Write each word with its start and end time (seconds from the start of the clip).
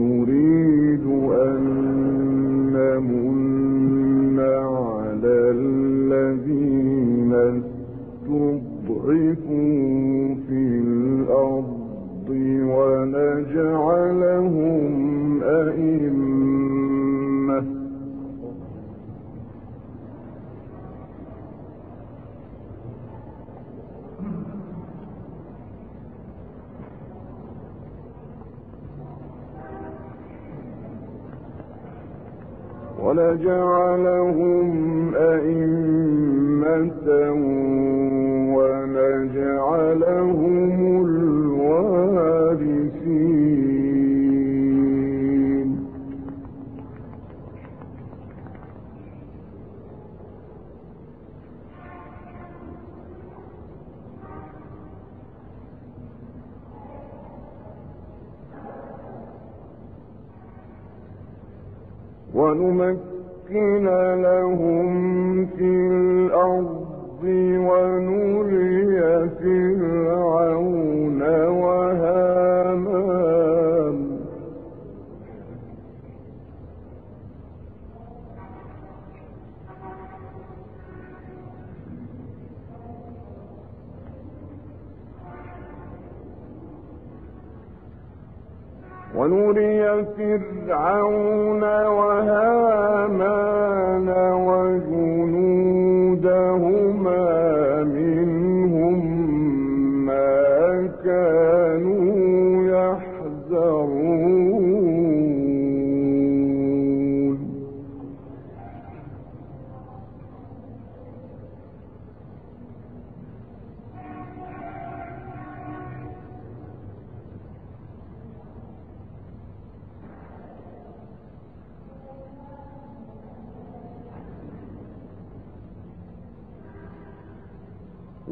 ونريد 0.00 0.71
ونجعلهم 33.12 34.68
أئمة 35.16 37.06
ونمكن 62.34 63.84
لهم 64.22 65.46
في 65.46 65.64
الأرض 65.64 66.82
ونري 67.68 69.28
فرعون 69.40 70.31
ونري 89.16 90.04
فرعون 90.16 91.62
وهامان 91.98 93.28
وجنودهما 96.12 97.31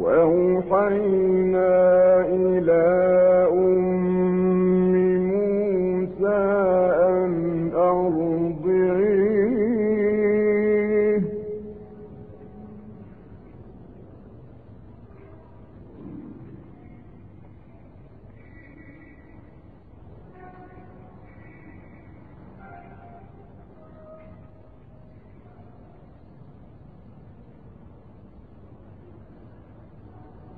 وأوحينا 0.00 1.70
إلى 2.26 3.19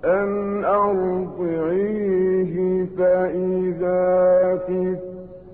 أن 0.04 0.64
أرضعيه 0.64 2.54
فإذا 2.98 4.58
خفت 4.66 5.12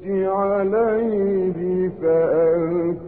عليه 0.08 1.88
فألقيه 2.02 3.07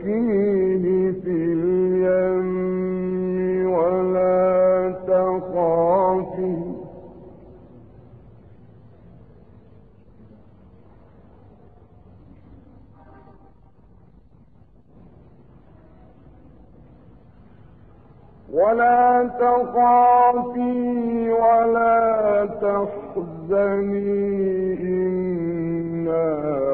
ولا 18.53 19.31
تخافي 19.41 21.31
ولا 21.33 22.49
تحزني 22.62 24.00
إنا 24.83 26.69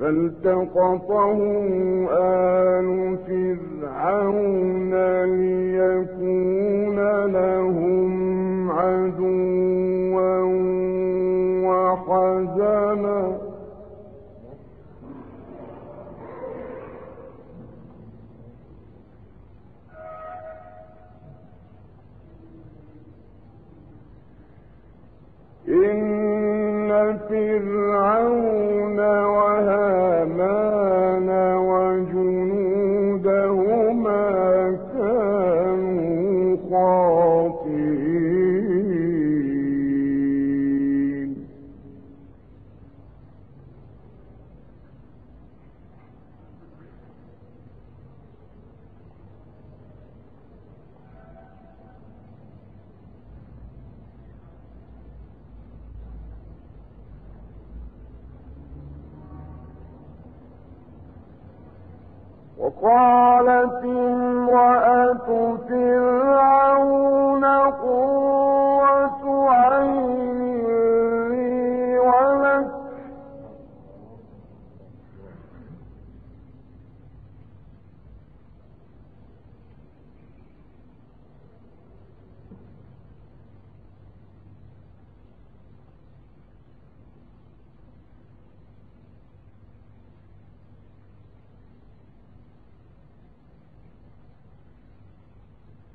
فالتقطه 0.00 1.38
آل 2.10 3.18
فرعون 3.26 4.94
ليكون 5.24 6.98
لهم 7.26 8.70
عدوا 8.70 10.40
وحزنا. 11.66 13.36
إن 25.68 27.18
فرعون 27.28 28.98
وهامان 28.98 29.55
وقالت 62.66 63.84
امرأة 63.84 65.26
فرعون 65.68 66.65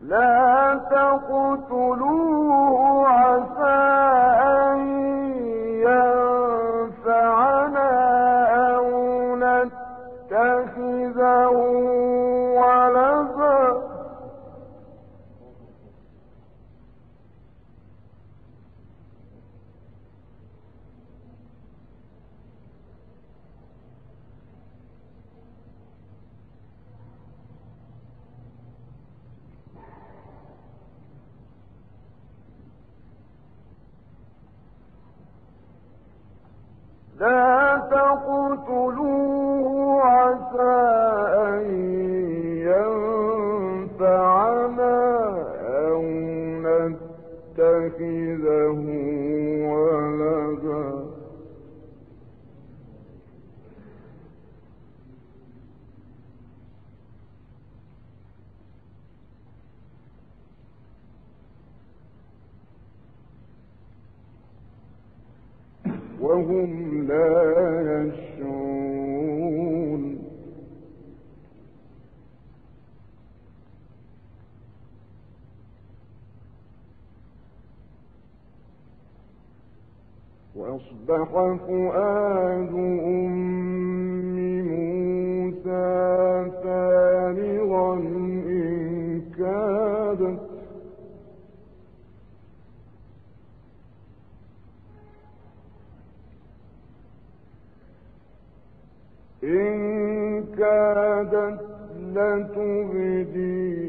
لا 0.01 0.80
تقتلوه 0.92 2.31
تقتلوه 37.92 39.68
عسى 40.04 40.76
أن 41.38 42.00
وأصبح 80.62 81.30
فؤاد 81.68 82.74
أم 83.06 84.38
موسى 84.62 85.92
فارغا 86.63 87.94
إن 87.98 89.22
كادت. 89.38 90.42
إن 99.44 100.44
كادت 100.57 101.60
لتبدي 102.16 103.81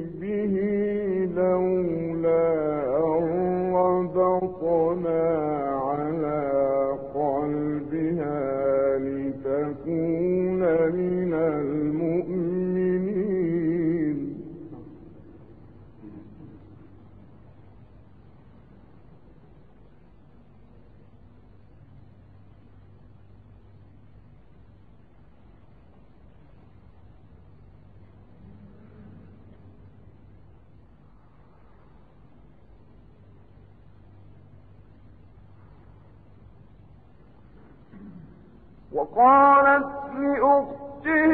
وقالت 39.02 39.86
لأخته 40.18 41.32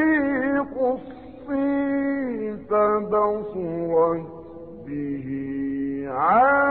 قصي 0.77 2.57
فبصرت 2.71 4.27
به 4.87 5.29
عن 6.11 6.68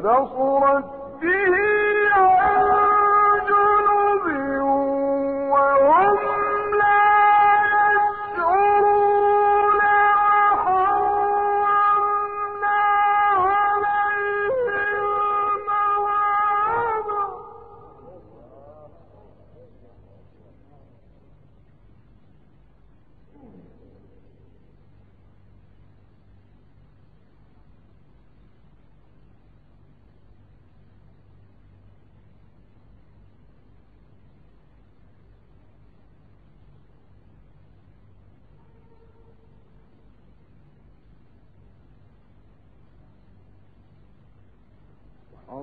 فبصرت 0.00 0.84
به 1.20 1.75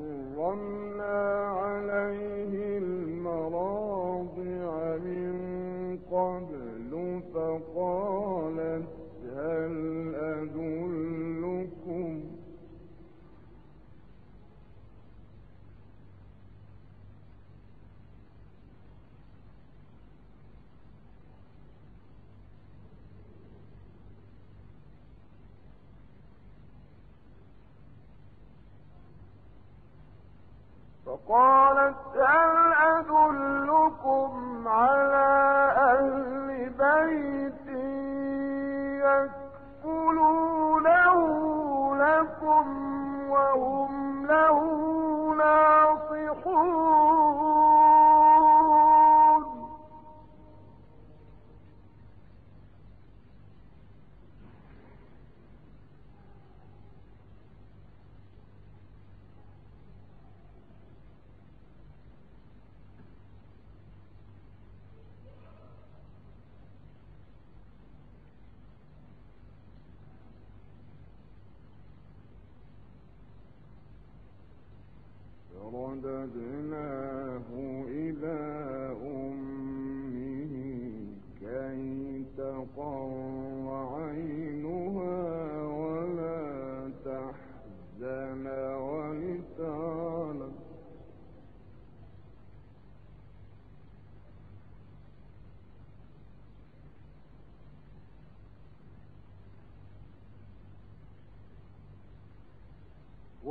من 0.04 0.33
فقالت 31.14 31.96
هل 32.16 32.74
أدلكم 32.74 34.64
على 34.68 35.13
عينها 83.68 85.64
ولا 85.64 86.90
تحزن 87.06 88.48
ولتعلم 88.78 90.03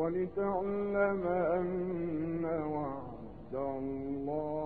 ولتعلم 0.03 1.23
أن 1.27 2.45
وعد 2.75 3.55
الله 3.55 4.62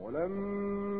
ولما 0.00 0.99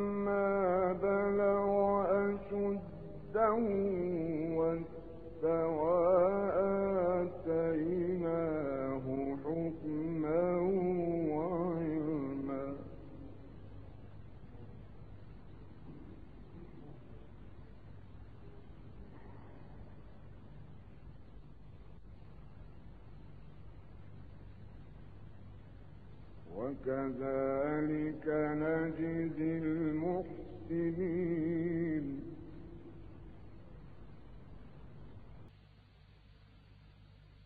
وكذلك 26.70 28.26
نجزي 28.62 29.58
المحسنين. 29.58 31.26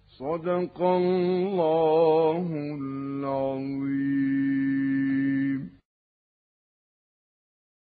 صدق 0.08 0.82
الله 0.82 2.46
العظيم. 2.80 4.43